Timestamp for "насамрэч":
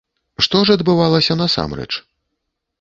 1.43-1.89